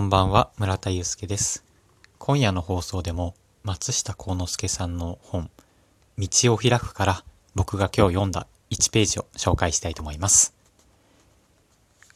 [0.00, 1.62] こんばんは、村田祐介です。
[2.16, 5.50] 今夜の放送でも、松下幸之助さんの本、
[6.16, 7.24] 道を開くから、
[7.54, 10.54] 僕が今日読んだ1ページを紹介したいと思います。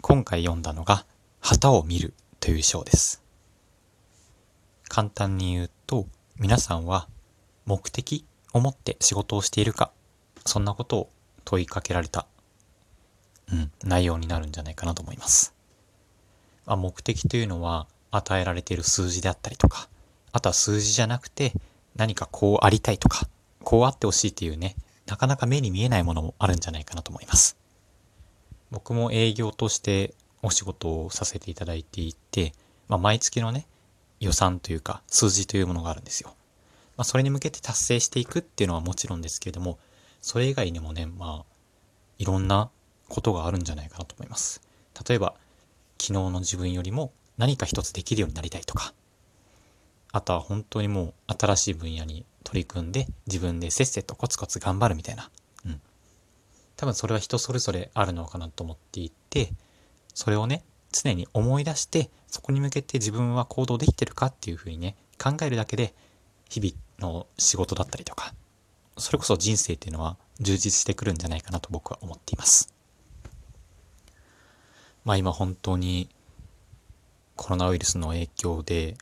[0.01, 1.05] 今回読んだのが、
[1.41, 3.23] 旗を見るという章です。
[4.89, 6.07] 簡単に言うと、
[6.39, 7.07] 皆さんは
[7.67, 8.25] 目的
[8.55, 9.93] を持って仕事をしているか、
[10.47, 11.11] そんなことを
[11.45, 12.27] 問いかけられた、
[13.53, 15.54] うん、内容になるんじゃないかなと思います。
[16.67, 19.89] まあ、目的というのは与えられている数字であったりとか、
[20.33, 21.53] あとは数字じゃなくて
[21.97, 23.29] 何かこうありたいとか、
[23.63, 27.57] こうあってほしいっていうね、なかなか目に見えないものもあるんじゃないかなと思います。
[28.71, 32.53] 僕も営業としてお仕事をさせていただいていて、
[32.89, 33.67] まあ、毎月のね、
[34.21, 36.35] 予算というか数字というものがあるんですよ。
[36.97, 39.79] まあ、それに向けて達成していくっていうのはもちろんですけれども、
[40.21, 41.55] それ以外にもね、まあ、
[42.19, 42.71] いろんな
[43.09, 44.63] ことがあるんじゃないかなと思います。
[45.07, 45.35] 例えば、
[46.01, 48.95] 昨日の自分よりも何か一つできるようになりたいとか、
[50.13, 55.31] あとは本当にもう新しい分野に取り組んで自分でせっせとコツコツ頑張るみたいな。
[55.67, 55.81] うん。
[56.77, 59.51] 多分それは人それぞれあるのかなと思っていて、
[60.15, 65.95] それをね、常に思い出して、そこに向けて自分は行動できてるかっていうふうにね、考えるだけで、
[66.49, 68.35] 日々の仕事だったりとか、
[68.99, 72.74] それこそ人生っていうのは充実してくるんじゃないかなと僕は思っています。
[75.05, 76.09] まあ今本当に
[77.37, 78.97] コロナウイルスの影響で、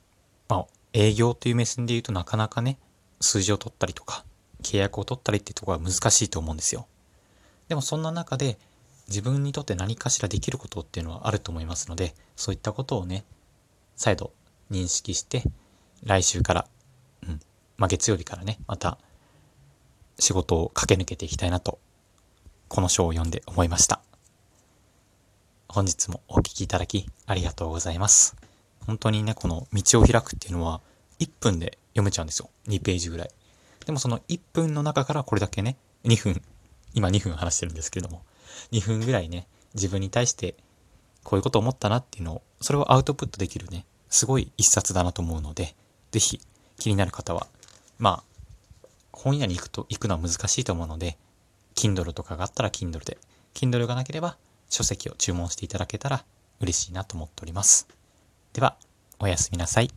[0.49, 2.79] まあ営業という目線で言うとなかなかね、
[3.21, 4.25] 数字を取ったりとか、
[4.63, 6.87] 契約を取ったりっていうところは難しいと思うんですよ。
[7.69, 8.59] でもそんな中で
[9.09, 13.25] 自分にとって何かしらできることっていうのはあると思いますので、そういったことをね、
[13.97, 14.33] 再度
[14.71, 15.45] 認識して、
[16.05, 16.67] 来週から、
[17.27, 17.41] うん、
[17.77, 18.99] まあ月曜日からね、また
[20.19, 21.79] 仕事を駆け抜けていきたいなと、
[22.69, 24.01] この章を読んで思いました。
[25.75, 28.37] 本日もお聞きいただきありがとうございます。
[28.87, 30.83] 本当にね、この道を開くっていうのは
[31.19, 32.51] 1分で読めちゃうんですよ。
[32.69, 33.31] 2ページぐらい。
[33.87, 36.43] でもその1分の中からこれだけね、2分、
[36.93, 38.23] 今2分話してるんですけれども、
[38.73, 40.57] 2分ぐらいね、自分に対して
[41.25, 45.75] こういうこと思ったなっていうのを、それをアウトプットできるね、すごい一冊だなと思うので、
[46.11, 46.39] ぜひ
[46.77, 47.47] 気になる方は、
[47.99, 51.17] まあ、本屋に行くと、行くのは難しいと思うので、
[51.77, 53.17] Kindle とかがあったら Kindle で、
[53.55, 54.37] Kindle がなければ
[54.73, 56.25] 書籍を注文していただけたら
[56.61, 57.87] 嬉しいなと思っております。
[58.55, 58.79] では、
[59.21, 59.91] おやすみなさい。